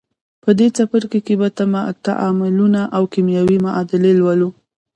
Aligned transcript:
په 0.43 0.49
دې 0.57 0.67
څپرکي 0.75 1.19
کې 1.27 1.35
به 1.39 1.47
تعاملونه 2.07 2.81
او 2.95 3.03
کیمیاوي 3.13 3.57
معادلې 3.65 4.11
ولولئ. 4.25 4.49